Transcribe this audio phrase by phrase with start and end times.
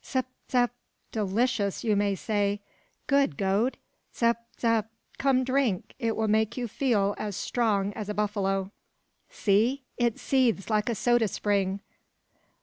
[0.03, 0.71] Tsap tsap!
[1.11, 2.59] delicious you may say,
[3.05, 3.77] good Gode.
[4.11, 4.87] Tsap tsap!
[5.19, 5.93] Come, drink!
[5.99, 8.71] it'll make you feel as strong as a buffalo.
[9.29, 9.83] See!
[9.97, 11.81] it seethes like a soda spring!